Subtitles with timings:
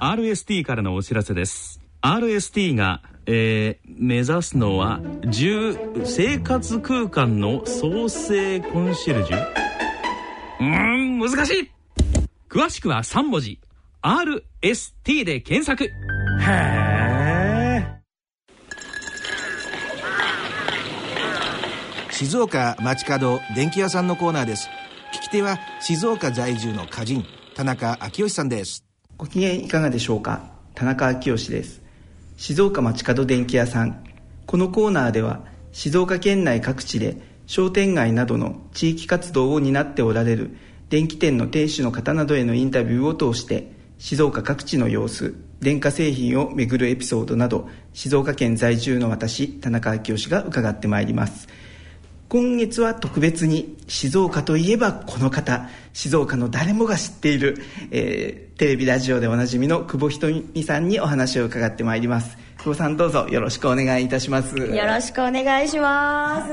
[0.00, 1.80] RST からのお知らせです。
[2.02, 9.38] RST が、えー、目指すのは10生活空間の創生コンシェルジュ？
[10.60, 11.70] うーん難しい。
[12.48, 13.60] 詳しくは3文字。
[14.02, 15.84] RST で検索。
[15.84, 15.90] へ
[16.50, 16.84] え
[22.10, 24.68] 静岡町角電気屋さんのコーナーです。
[25.14, 28.83] 聞き手は静岡在住の歌人田中昭義さんです。
[29.16, 30.50] ご機嫌いかがでしょうか？
[30.74, 31.80] 田中昭義です。
[32.36, 34.02] 静岡町角電気屋さん。
[34.44, 37.16] このコーナーでは静岡県内各地で
[37.46, 40.56] 商店街などの地域活動を担っておられる
[40.90, 51.46] 電気店の店主の方などへのインタビューを通して静岡各地の様子電化製品をめぐるエピソードなど静岡県在住の私田中昭義が伺ってまいります。
[52.28, 57.58] 今月は特別に静岡といえばこの方静岡の誰もが知っている、
[57.90, 62.36] えー、テレビラジオでおなじみの久保ひとみさんにお話を伺ってまいります。
[62.58, 64.56] 久保さんどうぞよろしくお願いいたします。
[64.56, 66.46] よろしくお願いしま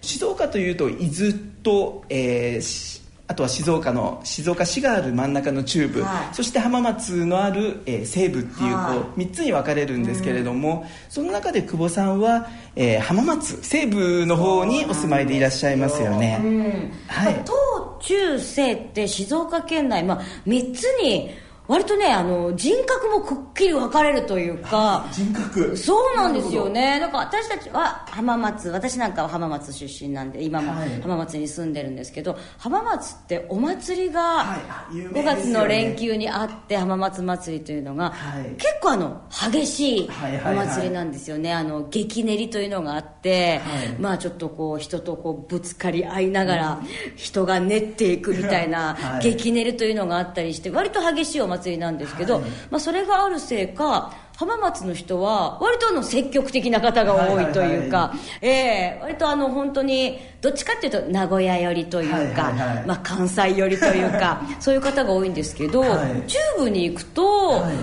[0.00, 0.06] す。
[0.06, 17.46] 静岡というと伊豆と、えー、あとは静岡の静岡市がある真ん中の中部、はい、そして浜松のある、えー、西部っていうはい、こう3つに分かれるんですけれども、うん、その中で久保さんは、えー、浜松西部の方にお住まいでいらっしゃいますよね、うん、はい、東
[18.00, 21.30] 中西って静岡県内、まあ、3つに
[21.68, 25.76] 割とねあの人格もくっきり分かれるというか 人格。
[25.76, 26.98] そうなんですよね。
[27.00, 34.56] だから私たちは浜松私なんかは浜松出身なんで今も浜松に住んでるんですけど、はい、浜松ってお祭りが
[34.90, 40.10] 5月の連休にあって浜松祭りというのが、はい、結構あの激しい
[40.44, 43.60] お祭りなんですよね、あの激練りというのがあって、
[43.98, 46.80] まあちょっとこう人とこうぶつかり合いながら
[47.16, 62.52] 人が練っていくみたいな激練りというのがあったりして割と激しいお祭り祭りなんですけど、はい、まあ、それがあるせいか浜松の人は割とあの積極的な方が多いというか、え割とあの本当にどっちかっていうと名古屋寄りというか、
[62.86, 67.74] まあ、関西寄りというか そういう方が多いんですけど、はい、中部に行くと、はい。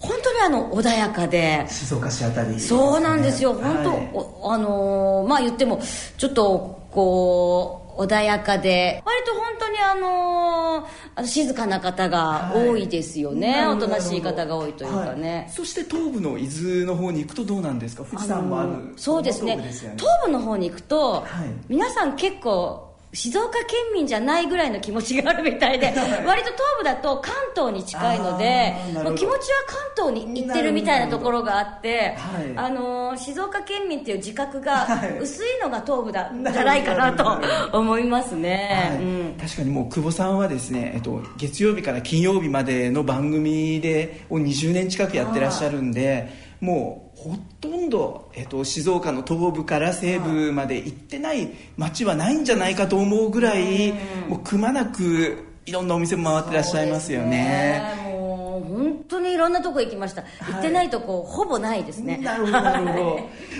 [0.00, 3.52] 本当にあの穏やかで静岡市あたり、ね、そうなんですよ。
[3.52, 5.78] 本当、はい、あのー、まあ言っても
[6.16, 18.04] ちょっとこう穏やかで割と本当にあのー、静かな方が多いですよね、はい、おとなしい方が多いというかね、はい、そして東部の伊豆の方に行くとどうなんですか？
[18.04, 21.24] 富士山もある、そうですね、ね、東部の方に行くと、はい、
[21.68, 25.86] 皆さん結構静岡県民じゃないぐらいの気持ちがあるみたいで
[26.24, 34.86] 割と東部だと関東に近いのでもう気持ちは関東に行ってるみたいなところがあって、はい、あの静岡県民っていう自覚が
[35.20, 37.40] 薄いのが東部だ、じゃないかなと
[37.76, 38.98] 思いますね、はい。
[38.98, 53.92] うん、確かにもう久保さんはですね、えっと、月曜日から金曜日までの番組でを20年近くやってらっしゃるんでもうほとんど、えっと、静岡の東部から西部まで行ってない街はないんじゃないかと思うぐらい、
[54.28, 57.82] もうくまなくいろんなお店も回ってらっしゃいますよね。
[58.04, 62.18] もう本当にいろんなとこ行きました、行ってないとこほぼないですね。
[62.18, 63.02] なるほどなるほど。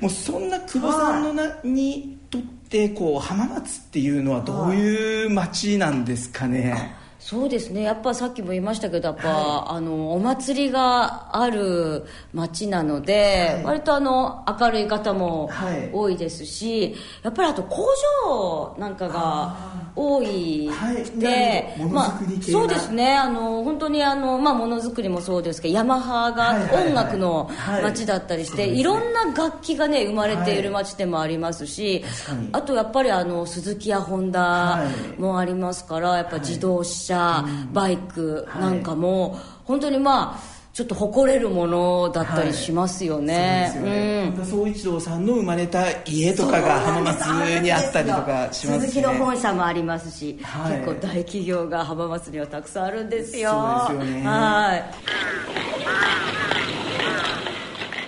[0.00, 6.94] もうそんな久保さんのなにとってこう浜松っていうのはどういう街なんですかね？
[7.24, 7.80] そうですね。
[7.80, 12.04] やっぱさっきも言いましたけどやっぱ、はい、あのお祭りがある
[12.34, 15.48] 町なので、はい、割とあの明るい方も
[15.90, 17.88] 多いですし、はい、やっぱりあと工
[18.26, 19.56] 場なんかが
[19.96, 20.68] 多い
[21.16, 23.16] で、まあ、そうですね。
[23.16, 27.50] あの本当にあの、まあ、ものづくりもそうですけどヤマハが音楽の
[27.82, 32.04] 町だったりして、いろんな楽器がね生まれている町でもありますし、
[32.52, 34.84] あとやっぱりあの鈴木やホンダ
[35.16, 43.70] もありますからやっぱ自動車車、バイクなんかも、はい、本当にまあちょっと誇れるものだったりしますよね。
[43.76, 44.32] はい、ね。
[44.36, 47.26] 本田宗一郎さんの生まれた家とかが浜松
[47.62, 48.86] にあったりとかしますね。
[48.88, 53.86] 鈴木の本社もありますし、はい、結構大企業が浜松にはたくさんあるんですよ。
[53.86, 54.26] そうですよね。
[54.26, 54.84] はい。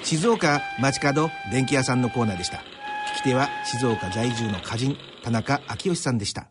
[0.02, 2.56] 静岡街角電気屋さんのコーナーでした。
[2.56, 6.48] 聞き手は静岡在住の歌人田中昭義さんでした。